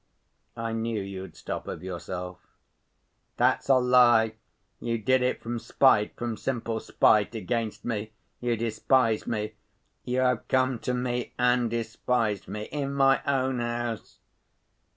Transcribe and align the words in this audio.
"I 0.57 0.73
knew 0.73 0.99
you'd 0.99 1.35
stop 1.35 1.67
of 1.67 1.83
yourself." 1.83 2.39
"That's 3.37 3.69
a 3.69 3.75
lie. 3.77 4.33
You 4.79 4.97
did 4.97 5.21
it 5.21 5.43
from 5.43 5.59
spite, 5.59 6.15
from 6.15 6.37
simple 6.37 6.79
spite 6.79 7.35
against 7.35 7.85
me. 7.85 8.13
You 8.39 8.57
despise 8.57 9.27
me. 9.27 9.53
You 10.03 10.21
have 10.21 10.47
come 10.47 10.79
to 10.79 10.95
me 10.95 11.35
and 11.37 11.69
despised 11.69 12.47
me 12.47 12.63
in 12.71 12.95
my 12.95 13.21
own 13.27 13.59
house." 13.59 14.17